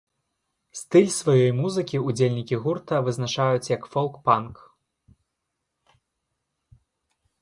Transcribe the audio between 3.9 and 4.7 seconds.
фолк-панк.